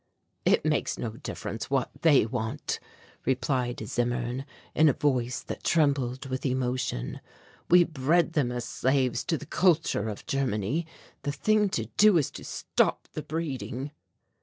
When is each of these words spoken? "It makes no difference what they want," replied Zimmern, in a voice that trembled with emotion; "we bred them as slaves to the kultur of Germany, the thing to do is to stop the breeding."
"It 0.45 0.65
makes 0.65 0.97
no 0.97 1.11
difference 1.11 1.69
what 1.69 1.91
they 2.01 2.25
want," 2.25 2.79
replied 3.23 3.83
Zimmern, 3.85 4.45
in 4.73 4.89
a 4.89 4.93
voice 4.93 5.41
that 5.43 5.63
trembled 5.63 6.25
with 6.25 6.43
emotion; 6.43 7.21
"we 7.69 7.83
bred 7.83 8.33
them 8.33 8.51
as 8.51 8.65
slaves 8.65 9.23
to 9.25 9.37
the 9.37 9.45
kultur 9.45 10.09
of 10.09 10.25
Germany, 10.25 10.87
the 11.21 11.31
thing 11.31 11.69
to 11.77 11.85
do 11.97 12.17
is 12.17 12.31
to 12.31 12.43
stop 12.43 13.09
the 13.13 13.21
breeding." 13.21 13.91